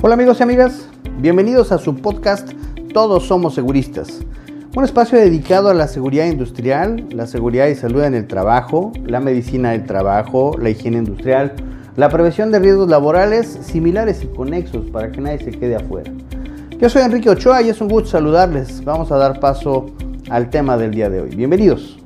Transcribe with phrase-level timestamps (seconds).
[0.00, 0.88] Hola amigos y amigas,
[1.18, 2.52] bienvenidos a su podcast
[2.92, 4.20] Todos Somos Seguristas.
[4.76, 9.18] Un espacio dedicado a la seguridad industrial, la seguridad y salud en el trabajo, la
[9.18, 11.54] medicina del trabajo, la higiene industrial,
[11.96, 16.12] la prevención de riesgos laborales similares y conexos para que nadie se quede afuera.
[16.78, 18.84] Yo soy Enrique Ochoa y es un gusto saludarles.
[18.84, 19.86] Vamos a dar paso
[20.30, 21.34] al tema del día de hoy.
[21.34, 22.01] Bienvenidos.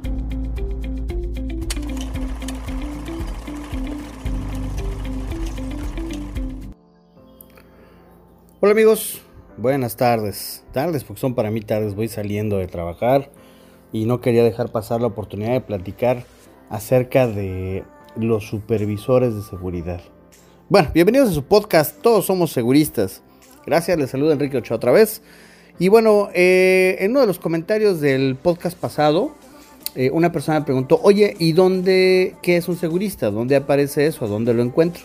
[8.66, 9.20] Hola amigos,
[9.58, 10.64] buenas tardes.
[10.72, 13.30] Tardes porque son para mí tardes, voy saliendo de trabajar
[13.93, 16.24] y no quería dejar pasar la oportunidad de platicar
[16.68, 17.84] acerca de
[18.16, 20.00] los supervisores de seguridad.
[20.68, 23.22] Bueno, bienvenidos a su podcast, todos somos seguristas.
[23.64, 25.22] Gracias, les saluda Enrique Ochoa otra vez.
[25.79, 29.30] Y bueno, eh, en uno de los comentarios del podcast pasado,
[29.94, 33.30] eh, una persona me preguntó, oye, ¿y dónde, qué es un segurista?
[33.30, 34.26] ¿Dónde aparece eso?
[34.26, 35.04] ¿Dónde lo encuentro?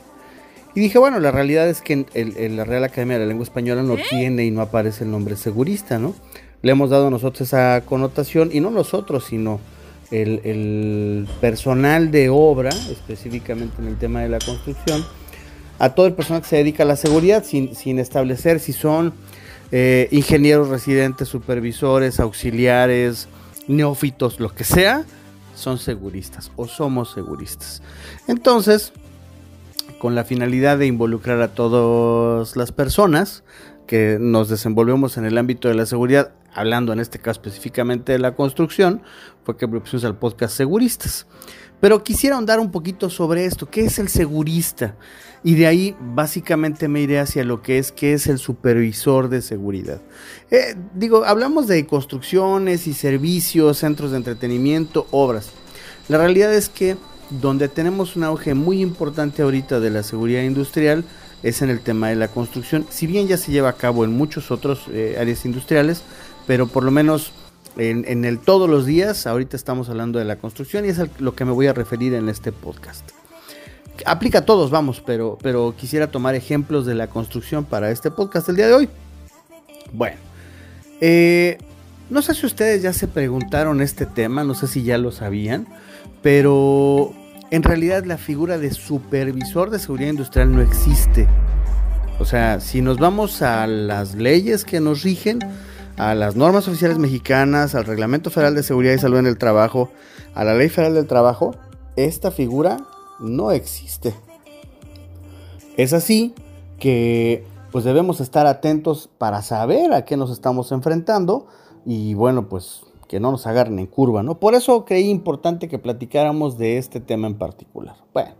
[0.74, 3.84] Y dije, bueno, la realidad es que en, la Real Academia de la Lengua Española
[3.84, 6.16] no tiene y no aparece el nombre segurista, ¿no?
[6.62, 9.60] Le hemos dado a nosotros esa connotación, y no nosotros, sino
[10.12, 15.04] el, personal de obra, específicamente en el tema de la construcción,
[15.80, 19.14] a todo el personal que se dedica a la seguridad, sin, sin establecer si son
[19.72, 23.28] eh, ingenieros residentes, supervisores, auxiliares,
[23.68, 25.06] neófitos, lo que sea,
[25.56, 27.82] son seguristas o somos seguristas.
[28.28, 28.94] Entonces,
[30.02, 33.44] con la finalidad de involucrar a todas las personas
[33.86, 38.18] que nos desenvolvemos en el ámbito de la seguridad, hablando en este caso específicamente de
[38.18, 39.04] la construcción,
[39.44, 41.28] fue que propusimos al podcast Seguristas.
[41.80, 44.96] Pero quisiera ahondar un poquito sobre esto, ¿qué es el segurista?
[45.44, 49.44] Y de ahí básicamente me iré hacia lo que es qué es el supervisor de
[49.44, 50.02] seguridad.
[50.50, 55.52] Eh, digo, hablamos de construcciones y servicios, centros de entretenimiento, obras.
[56.10, 56.98] La realidad es que
[57.40, 61.06] donde tenemos un auge muy importante ahorita de la seguridad industrial
[61.44, 62.86] es en el tema de la construcción.
[62.90, 66.04] Si bien ya se lleva a cabo en muchos otros eh, áreas industriales,
[66.46, 67.32] pero por lo menos
[67.78, 71.36] en, el todos los días, ahorita estamos hablando de la construcción y es a lo
[71.36, 73.10] que me voy a referir en este podcast.
[74.06, 78.50] Aplica a todos, vamos, pero, pero quisiera tomar ejemplos de la construcción para este podcast
[78.50, 78.90] el día de hoy.
[79.94, 80.18] Bueno,
[81.00, 81.58] eh,
[82.10, 85.68] no sé si ustedes ya se preguntaron este tema, no sé si ya lo sabían,
[86.22, 87.14] pero
[87.52, 91.28] en realidad la figura de supervisor de seguridad industrial no existe.
[92.20, 95.40] O sea, si nos vamos a las leyes que nos rigen,
[95.98, 99.92] a las normas oficiales mexicanas, al Reglamento Federal de Seguridad y Salud en el Trabajo,
[100.34, 101.54] a la Ley Federal del Trabajo,
[101.98, 102.78] esta figura
[103.20, 104.16] no existe.
[105.76, 106.34] Es así
[106.80, 111.48] que pues debemos estar atentos para saber a qué nos estamos enfrentando
[111.86, 114.40] y bueno, pues que no nos agarren en curva, ¿no?
[114.40, 117.98] Por eso creí importante que platicáramos de este tema en particular.
[118.14, 118.36] Bueno,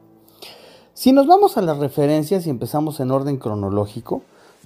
[0.94, 4.22] si nos vamos a las referencias y empezamos en orden cronológico,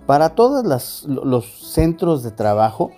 [0.05, 0.63] para todos
[1.07, 2.91] los centros de trabajo,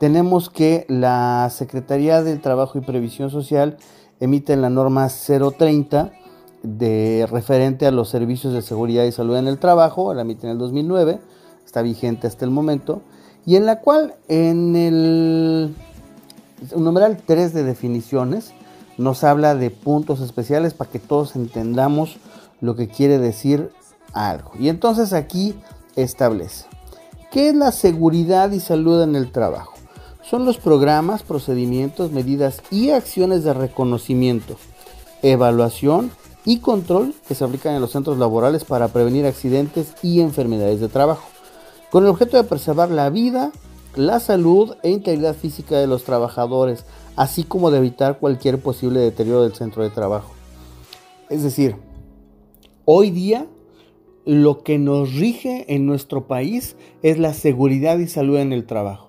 [0.00, 3.76] tenemos que la Secretaría del Trabajo y Previsión Social
[4.18, 6.10] emite la norma 030
[6.64, 10.54] de referente a los servicios de seguridad y salud en el trabajo, la emite en
[10.54, 11.20] el 2009,
[11.64, 13.00] está vigente hasta el momento,
[13.46, 15.76] y en la cual en el
[16.76, 18.52] numeral 3 de definiciones
[18.96, 22.16] nos habla de puntos especiales para que todos entendamos
[22.60, 23.70] lo que quiere decir
[24.12, 24.52] algo.
[24.58, 25.54] Y entonces aquí
[25.96, 26.66] establece.
[27.30, 29.74] ¿Qué es la seguridad y salud en el trabajo?
[30.22, 34.56] Son los programas, procedimientos, medidas y acciones de reconocimiento,
[35.22, 36.10] evaluación
[36.44, 40.88] y control que se aplican en los centros laborales para prevenir accidentes y enfermedades de
[40.88, 41.28] trabajo,
[41.90, 43.52] con el objeto de preservar la vida,
[43.96, 46.84] la salud e integridad física de los trabajadores,
[47.16, 50.32] así como de evitar cualquier posible deterioro del centro de trabajo.
[51.30, 51.76] Es decir,
[52.84, 53.46] hoy día
[54.24, 59.08] lo que nos rige en nuestro país es la seguridad y salud en el trabajo.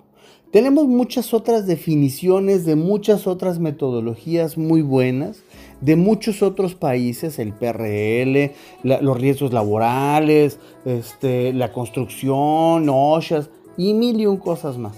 [0.50, 5.44] Tenemos muchas otras definiciones de muchas otras metodologías muy buenas
[5.80, 8.52] de muchos otros países, el PRL,
[8.82, 14.96] los riesgos laborales, este, la construcción, OSHAs y mil y un cosas más.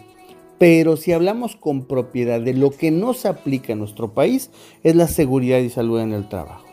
[0.59, 4.51] Pero si hablamos con propiedad de lo que no se aplica en nuestro país,
[4.83, 6.65] es la seguridad y salud en el trabajo.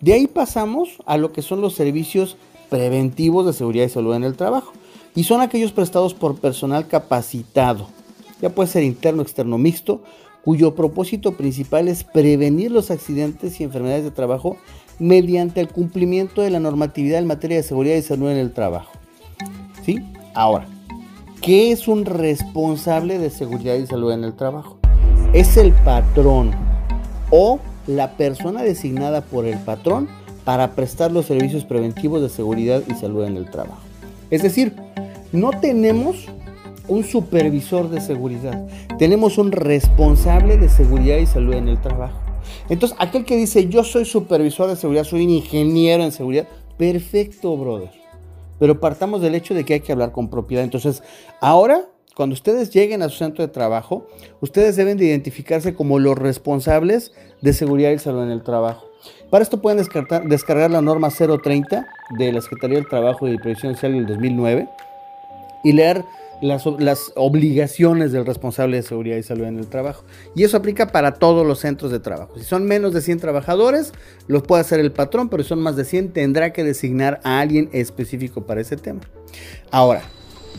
[0.00, 2.36] De ahí pasamos a lo que son los servicios
[2.68, 4.72] preventivos de seguridad y salud en el trabajo.
[5.14, 7.86] Y son aquellos prestados por personal capacitado,
[8.40, 10.02] ya puede ser interno, externo, mixto,
[10.44, 14.56] cuyo propósito principal es prevenir los accidentes y enfermedades de trabajo
[14.98, 18.90] mediante el cumplimiento de la normatividad en materia de seguridad y salud en el trabajo.
[19.84, 20.00] ¿Sí?
[20.34, 20.66] Ahora,
[21.42, 24.78] ¿qué es un responsable de seguridad y salud en el trabajo?
[25.32, 26.52] Es el patrón.
[27.34, 30.06] o la persona designada por el patrón
[30.44, 33.80] para prestar los servicios preventivos de seguridad y salud en el trabajo.
[34.30, 34.76] Es decir,
[35.32, 36.26] no tenemos
[36.88, 38.68] un supervisor de seguridad,
[38.98, 42.20] tenemos un responsable de seguridad y salud en el trabajo.
[42.68, 46.46] Entonces, aquel que dice, yo soy supervisor de seguridad, soy ingeniero en seguridad,
[46.76, 48.01] perfecto, brother.
[48.62, 50.62] Pero partamos del hecho de que hay que hablar con propiedad.
[50.62, 51.02] Entonces,
[51.40, 54.06] ahora, cuando ustedes lleguen a su centro de trabajo,
[54.40, 57.10] ustedes deben de identificarse como los responsables
[57.40, 58.86] de seguridad y salud en el trabajo.
[59.30, 59.84] Para esto pueden
[60.28, 64.68] descargar, la norma 030 de la Secretaría del Trabajo y Previsión Social del 2009
[65.64, 66.04] y leer
[66.42, 70.04] las, obligaciones del responsable de seguridad y salud en el trabajo.
[70.34, 72.36] Y eso aplica para todos los centros de trabajo.
[72.36, 73.92] Si son menos de 100 trabajadores,
[74.26, 77.40] los puede hacer el patrón, pero si son más de 100, tendrá que designar a
[77.40, 79.00] alguien específico para ese tema.
[79.70, 80.02] Ahora,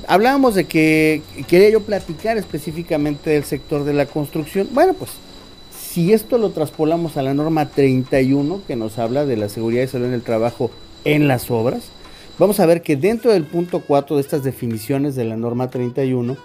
[0.08, 4.70] hablábamos de que quería yo platicar específicamente del sector de la construcción.
[4.72, 5.12] Bueno, pues
[5.78, 9.88] si esto lo traspolamos a la norma 31, que nos habla de la seguridad y
[9.88, 10.72] salud en el trabajo
[11.04, 11.92] en las obras,
[12.40, 16.38] vamos a ver que dentro del punto 4 de estas definiciones de la norma 31,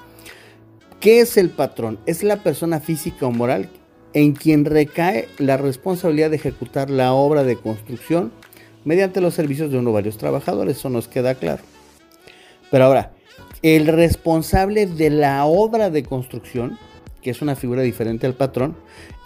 [1.00, 1.98] ¿qué es el patrón?
[2.06, 3.68] Es la persona física o moral
[4.14, 8.32] en quien recae la responsabilidad de ejecutar la obra de construcción
[8.84, 11.62] mediante los servicios de uno o varios trabajadores, eso nos queda claro.
[12.70, 13.12] Pero ahora,
[13.62, 16.78] el responsable de la obra de construcción,
[17.22, 18.76] que es una figura diferente al patrón,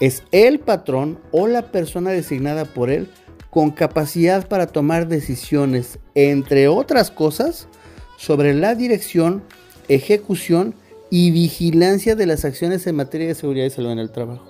[0.01, 3.09] es el patrón o la persona designada por él
[3.53, 7.69] con capacidad para tomar decisiones, entre otras cosas,
[8.17, 9.43] sobre la dirección,
[9.89, 10.75] ejecución
[11.11, 14.47] y vigilancia de las acciones en materia de seguridad y salud en el trabajo.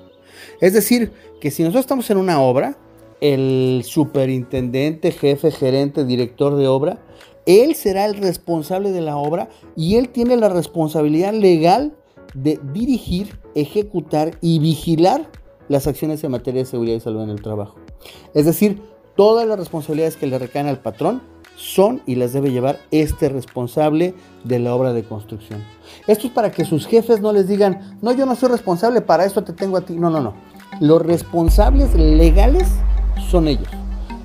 [0.61, 1.11] Es decir,
[1.41, 2.79] que si nosotros estamos en una obra,
[3.21, 7.03] el superintendente, jefe, gerente, director de obra,
[7.45, 11.97] él será el responsable de la obra y él tiene la responsabilidad legal
[12.35, 15.29] de dirigir, ejecutar y vigilar
[15.69, 17.81] las acciones en materia de seguridad y salud en el trabajo.
[18.33, 21.23] Es decir, Todas las responsabilidades que le recaen al patrón
[21.55, 24.15] son y las debe llevar este responsable
[24.45, 25.63] de la obra de construcción.
[26.07, 29.25] Esto es para que sus jefes no les digan, no, yo no soy responsable, para
[29.25, 29.95] esto te tengo a ti.
[29.95, 30.35] No, no, no.
[30.81, 32.69] Los responsables legales
[33.31, 33.69] son ellos.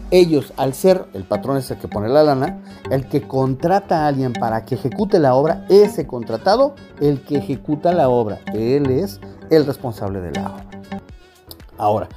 [0.10, 4.07] Ellos, al ser el patrón es el que pone la lana, el que contrata a
[4.07, 9.19] alguien para que ejecute la obra, ese contratado, el que ejecuta la obra, él es
[9.50, 10.66] el responsable de la obra.
[11.78, 12.07] Ahora,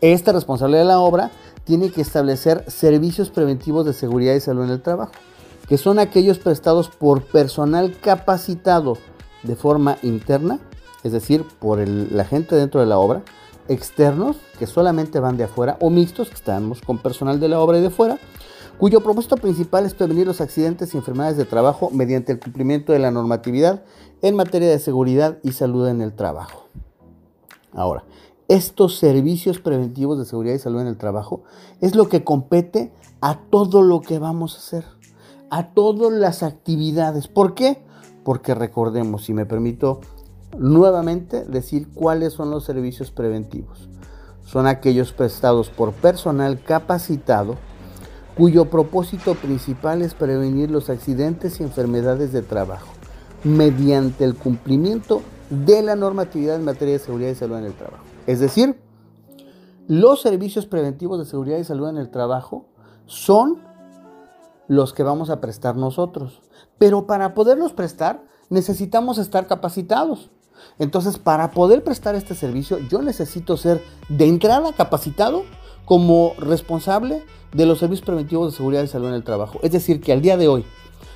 [0.00, 1.32] este responsable de la obra
[1.64, 5.12] tiene que establecer servicios preventivos de seguridad y salud en el trabajo,
[5.68, 8.98] que son aquellos prestados por personal capacitado
[9.42, 10.58] de forma interna,
[11.02, 13.22] es decir, por la gente dentro de la obra,
[13.68, 17.78] externos, que solamente van de afuera, o mixtos, que estamos con personal de la obra
[17.78, 18.18] y de fuera,
[18.78, 22.98] cuyo propósito principal es prevenir los accidentes y enfermedades de trabajo mediante el cumplimiento de
[22.98, 23.84] la normatividad
[24.22, 26.66] en materia de seguridad y salud en el trabajo.
[27.72, 28.04] Ahora,
[28.50, 31.44] estos servicios preventivos de seguridad y salud en el trabajo
[31.80, 34.84] es lo que compete a todo lo que vamos a hacer,
[35.50, 37.28] a todas las actividades.
[37.28, 37.80] ¿Por qué?
[38.24, 40.00] Porque recordemos, si me permito
[40.58, 43.88] nuevamente decir cuáles son los servicios preventivos.
[44.44, 47.54] Son aquellos prestados por personal capacitado
[48.36, 52.88] cuyo propósito principal es prevenir los accidentes y enfermedades de trabajo
[53.44, 58.09] mediante el cumplimiento de la normatividad en materia de seguridad y salud en el trabajo.
[58.30, 58.80] Es decir,
[59.88, 62.66] los servicios preventivos de seguridad y salud en el trabajo
[63.06, 63.60] son
[64.68, 66.40] los que vamos a prestar nosotros.
[66.78, 70.30] Pero para poderlos prestar necesitamos estar capacitados.
[70.78, 75.42] Entonces, para poder prestar este servicio, yo necesito ser de entrada capacitado
[75.84, 79.58] como responsable de los servicios preventivos de seguridad y salud en el trabajo.
[79.64, 80.64] Es decir, que al día de hoy,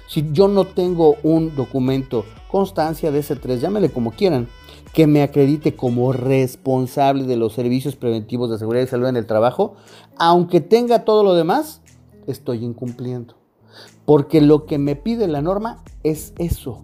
[0.08, 4.48] si yo no tengo un documento, constancia de S3, llámele como quieran,
[4.94, 9.26] que me acredite como responsable de los servicios preventivos de seguridad y salud en el
[9.26, 9.74] trabajo,
[10.16, 11.82] aunque tenga todo lo demás,
[12.28, 13.34] estoy incumpliendo.
[14.06, 16.78] Porque lo que me pide la norma es eso.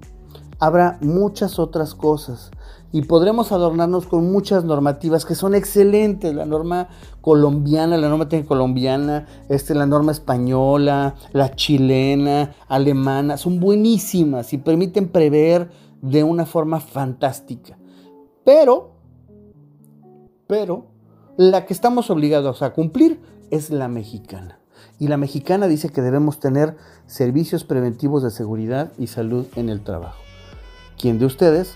[0.59, 2.51] Habrá muchas otras cosas
[2.91, 6.35] y podremos adornarnos con muchas normativas que son excelentes.
[6.35, 6.89] La norma
[7.21, 14.59] colombiana, la norma técnica colombiana, este, la norma española, la chilena, alemana, son buenísimas y
[14.59, 15.71] permiten prever
[16.03, 17.80] de una forma fantástica.
[18.45, 18.93] Pero,
[20.47, 20.87] pero,
[21.37, 23.21] la que estamos obligados a cumplir
[23.51, 24.61] es la mexicana.
[24.99, 29.83] Y la mexicana dice que debemos tener servicios preventivos de seguridad y salud en el
[29.83, 30.21] trabajo.
[30.99, 31.75] ¿Quién de ustedes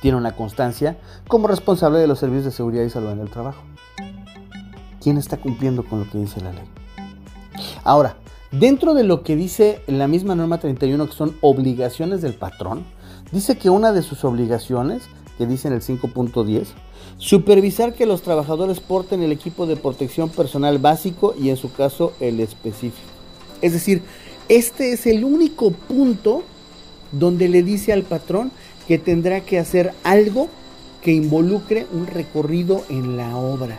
[0.00, 3.62] tiene una constancia como responsable de los servicios de seguridad y salud en el trabajo?
[5.00, 6.64] ¿Quién está cumpliendo con lo que dice la ley?
[7.84, 8.16] Ahora,
[8.50, 12.84] dentro de lo que dice la misma norma 31, que son obligaciones del patrón,
[13.32, 15.02] dice que una de sus obligaciones
[15.38, 16.66] que dice en el 5.10,
[17.18, 22.12] Supervisar que los trabajadores porten el equipo de protección personal básico y en su caso
[22.20, 23.08] el específico.
[23.62, 24.02] Es decir,
[24.48, 26.42] este es el único punto
[27.12, 28.50] donde le dice al patrón
[28.86, 30.48] que tendrá que hacer algo
[31.02, 33.78] que involucre un recorrido en la obra.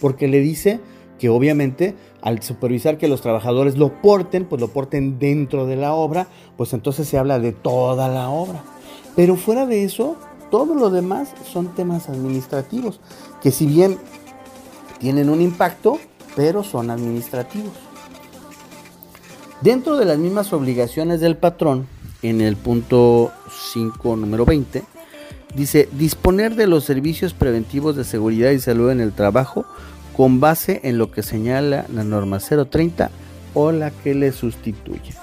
[0.00, 0.80] Porque le dice
[1.18, 5.94] que obviamente al supervisar que los trabajadores lo porten, pues lo porten dentro de la
[5.94, 8.62] obra, pues entonces se habla de toda la obra.
[9.14, 10.16] Pero fuera de eso,
[10.50, 13.00] todo lo demás son temas administrativos,
[13.42, 13.98] que si bien
[14.98, 15.98] tienen un impacto,
[16.34, 17.72] pero son administrativos.
[19.60, 21.86] Dentro de las mismas obligaciones del patrón,
[22.22, 23.32] en el punto
[23.72, 24.84] 5, número 20,
[25.54, 29.64] dice disponer de los servicios preventivos de seguridad y salud en el trabajo
[30.16, 33.10] con base en lo que señala la norma 030
[33.54, 35.14] o la que le sustituye.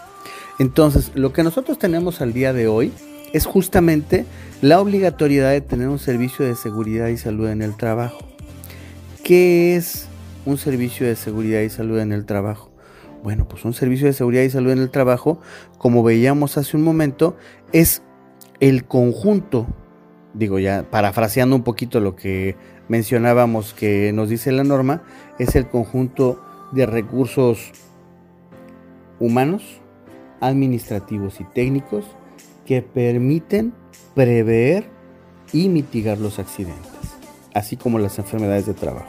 [0.60, 2.92] Entonces, lo que nosotros tenemos al día de hoy
[3.34, 4.26] es justamente
[4.62, 8.20] la obligatoriedad de tener un servicio de seguridad y salud en el trabajo.
[9.24, 10.08] ¿Qué es
[10.46, 12.72] un servicio de seguridad y salud en el trabajo?
[13.24, 15.42] Bueno, pues un servicio de seguridad y salud en el trabajo,
[15.78, 17.36] como veíamos hace un momento,
[17.72, 18.04] es
[18.60, 19.66] el conjunto,
[20.34, 22.56] digo ya parafraseando un poquito lo que
[22.88, 25.04] mencionábamos que nos dice la norma,
[25.40, 27.72] es el conjunto de recursos
[29.20, 29.82] humanos,
[30.42, 32.06] administrativos y técnicos
[32.66, 33.74] que permiten
[34.16, 34.90] prever
[35.52, 36.92] y mitigar los accidentes,
[37.54, 39.08] así como las enfermedades de trabajo.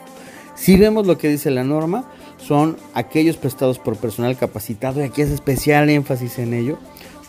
[0.55, 2.05] Si vemos lo que dice la norma,
[2.37, 6.79] son aquellos prestados por personal capacitado, y aquí es especial énfasis en ello,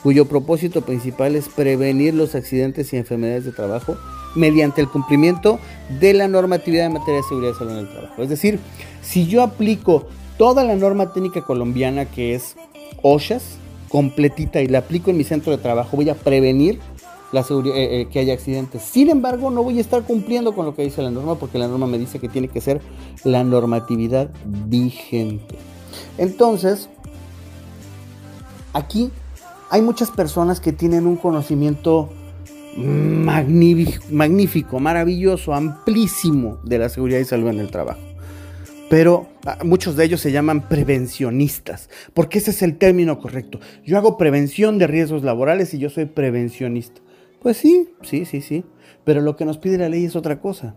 [0.03, 3.97] cuyo propósito principal es prevenir los accidentes y enfermedades de trabajo
[4.35, 5.59] mediante el cumplimiento
[5.99, 8.21] de la normatividad en materia de seguridad y salud en el trabajo.
[8.21, 8.59] Es decir,
[9.01, 12.55] si yo aplico toda la norma técnica colombiana que es
[13.01, 13.57] OSHAS,
[13.95, 16.81] completita, y la aplico en mi centro de trabajo, voy a prevenir
[17.31, 18.81] eh, eh, que haya accidentes.
[18.81, 21.69] Sin embargo, no voy a estar cumpliendo con lo que dice la norma porque la
[21.69, 22.81] norma me dice que tiene que ser
[23.23, 24.31] la normatividad
[24.67, 25.55] vigente.
[26.17, 26.89] Entonces,
[28.73, 29.11] aquí
[29.69, 32.09] hay muchas personas que tienen un conocimiento
[32.75, 38.04] magnífico, maravilloso, amplísimo de la seguridad y salud en el trabajo.
[38.95, 43.59] Pero ah, muchos de ellos se llaman prevencionistas, porque ese es el término correcto.
[43.83, 47.01] Yo hago prevención de riesgos laborales y yo soy prevencionista.
[47.41, 48.63] Pues sí, sí, sí, sí.
[49.03, 50.75] Pero lo que nos pide la ley es otra cosa.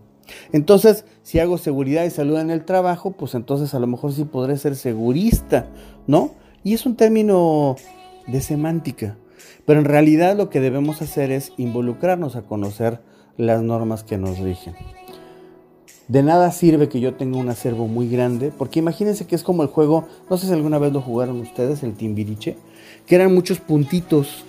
[0.51, 4.25] Entonces, si hago seguridad y salud en el trabajo, pues entonces a lo mejor sí
[4.25, 5.69] podré ser segurista,
[6.05, 6.35] ¿no?
[6.61, 7.77] Y es un término
[8.27, 9.17] de semántica.
[9.65, 12.99] Pero en realidad lo que debemos hacer es involucrarnos a conocer
[13.37, 14.75] las normas que nos rigen.
[16.09, 19.61] De nada sirve que yo tenga un acervo muy grande, porque imagínense que es como
[19.61, 22.57] el juego, no sé si alguna vez lo jugaron ustedes, el Timbiriche,
[23.05, 24.43] que eran muchos puntitos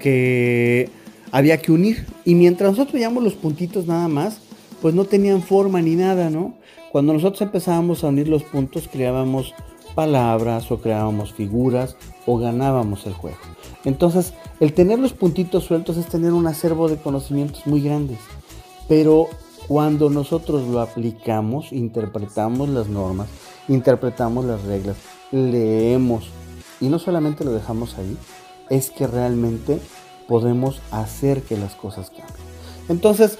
[0.00, 0.90] que
[1.30, 2.04] había que unir.
[2.24, 4.40] Y mientras nosotros veíamos los puntitos nada más,
[4.82, 6.54] pues no tenían forma ni nada, ¿no?
[6.90, 9.54] Cuando nosotros empezábamos a unir los puntos, creábamos
[9.94, 13.38] palabras o creábamos figuras o ganábamos el juego.
[13.84, 18.18] Entonces, el tener los puntitos sueltos es tener un acervo de conocimientos muy grandes.
[18.88, 19.28] Pero
[19.66, 23.28] cuando nosotros lo aplicamos, interpretamos las normas,
[23.68, 24.96] interpretamos las reglas,
[25.30, 26.28] leemos
[26.80, 28.16] y no solamente lo dejamos ahí,
[28.70, 29.80] es que realmente
[30.28, 32.36] podemos hacer que las cosas cambien.
[32.88, 33.38] Entonces,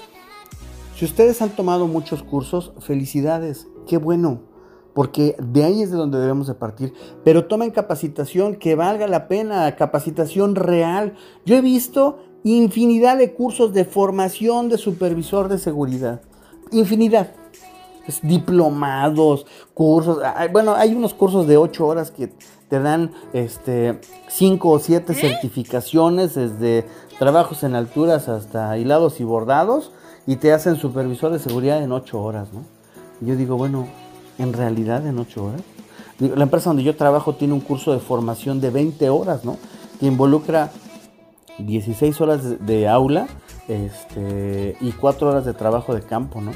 [0.95, 4.55] si ustedes han tomado muchos cursos, felicidades, qué bueno
[4.95, 6.93] porque de ahí es de donde debemos de partir.
[7.25, 11.15] Pero tomen capacitación que valga la pena, capacitación real.
[11.45, 16.21] Yo he visto infinidad de cursos de formación de supervisor de seguridad.
[16.71, 17.31] Infinidad.
[18.21, 20.19] diplomados, cursos.
[20.51, 22.31] Bueno, hay unos cursos de 8 horas que
[22.69, 23.99] te dan este,
[24.29, 25.15] 5 o 7 ¿Eh?
[25.15, 26.85] certificaciones, desde
[27.17, 29.91] trabajos en alturas hasta hilados y bordados,
[30.27, 32.49] y te hacen supervisor de seguridad en 8 horas.
[32.53, 32.63] ¿no?
[33.21, 33.87] Yo digo, bueno,
[34.37, 35.61] en realidad en 8 horas.
[36.19, 39.57] La empresa donde yo trabajo tiene un curso de formación de 20 horas, ¿no?
[39.99, 40.71] Que involucra
[41.59, 43.27] 16 horas de, aula
[43.67, 46.51] este, y 4 horas de trabajo de campo, ¿no?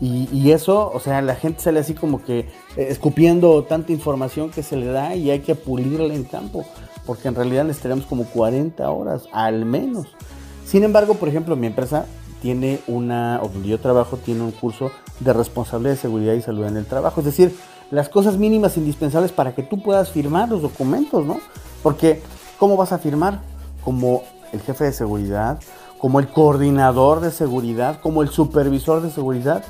[0.00, 4.62] Y, eso, o sea, la gente sale así como que eh, escupiendo tanta información que
[4.62, 6.64] se le da y hay que pulirla en campo,
[7.04, 10.06] porque en realidad necesitaríamos como 40 horas, al menos.
[10.64, 12.06] Sin embargo, por ejemplo, mi empresa
[12.40, 16.64] tiene una, o donde yo trabajo, tiene un curso de responsabilidad de seguridad y salud
[16.66, 17.20] en el trabajo.
[17.20, 17.56] Es decir,
[17.90, 21.38] las cosas mínimas indispensables para que tú puedas firmar los documentos, ¿no?
[21.82, 22.22] Porque,
[22.58, 23.40] ¿cómo vas a firmar?
[23.82, 25.60] Como el jefe de seguridad,
[25.98, 29.64] como el coordinador de seguridad, como el supervisor de seguridad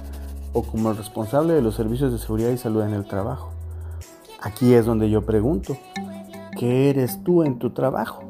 [0.52, 3.50] o como el responsable de los servicios de seguridad y salud en el trabajo.
[4.40, 5.76] Aquí es donde yo pregunto,
[6.58, 8.22] ¿qué eres tú en tu trabajo?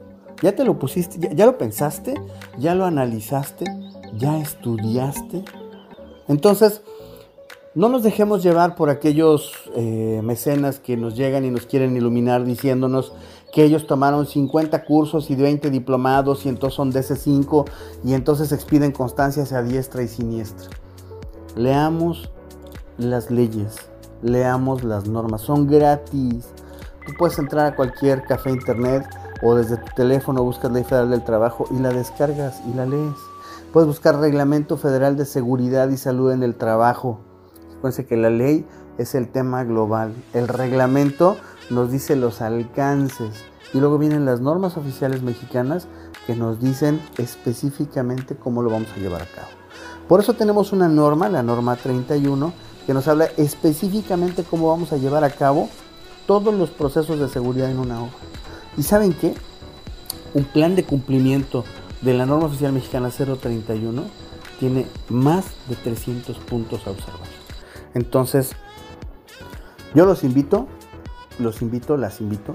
[0.42, 1.34] ¿Ya te lo pusiste?
[1.34, 2.14] ¿Ya, lo pensaste?
[2.58, 3.64] ¿Ya lo analizaste?
[4.16, 5.44] ¿Ya estudiaste?
[6.28, 6.82] Entonces,
[7.74, 12.44] no nos dejemos llevar por aquellos eh, mecenas que nos llegan y nos quieren iluminar
[12.44, 13.12] diciéndonos
[13.52, 17.64] que ellos tomaron 50 cursos y 20 diplomados y entonces son DC5
[18.04, 20.68] y entonces expiden constancias a diestra y siniestra.
[21.56, 22.30] Leamos
[22.98, 23.76] las leyes,
[24.22, 26.46] leamos las normas, son gratis.
[27.06, 29.08] Tú puedes entrar a cualquier café internet
[29.42, 33.16] o desde tu teléfono buscas Ley Federal del Trabajo y la descargas y la lees.
[33.72, 37.20] Puedes buscar Reglamento Federal de Seguridad y Salud en el Trabajo.
[37.76, 38.66] Acuérdense que la ley
[38.98, 40.14] es el tema global.
[40.32, 41.36] El reglamento
[41.70, 43.44] nos dice los alcances.
[43.74, 45.88] Y luego vienen las normas oficiales mexicanas
[46.26, 49.48] que nos dicen específicamente cómo lo vamos a llevar a cabo.
[50.08, 52.52] Por eso tenemos una norma, la norma 31,
[52.86, 55.68] que nos habla específicamente cómo vamos a llevar a cabo
[56.26, 58.12] todos los procesos de seguridad en una obra.
[58.78, 59.34] ¿Y saben qué?
[60.32, 61.64] Un plan de cumplimiento
[62.00, 64.04] de la norma oficial mexicana 031
[64.58, 67.28] tiene más de 300 puntos a observar.
[67.94, 68.52] Entonces,
[69.94, 70.68] yo los invito,
[71.38, 72.54] los invito, las invito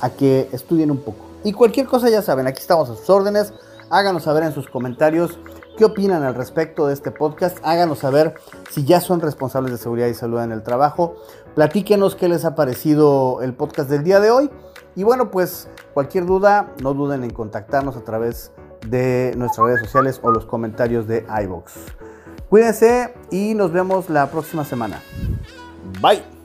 [0.00, 1.26] a que estudien un poco.
[1.44, 3.52] Y cualquier cosa ya saben, aquí estamos a sus órdenes.
[3.90, 5.38] Háganos saber en sus comentarios
[5.76, 7.58] qué opinan al respecto de este podcast.
[7.62, 8.34] Háganos saber
[8.70, 11.16] si ya son responsables de seguridad y salud en el trabajo.
[11.54, 14.50] Platíquenos qué les ha parecido el podcast del día de hoy.
[14.94, 18.52] Y bueno, pues cualquier duda, no duden en contactarnos a través
[18.86, 21.72] de nuestras redes sociales o los comentarios de iBox.
[22.48, 25.00] Cuídense y nos vemos la próxima semana.
[26.00, 26.39] Bye.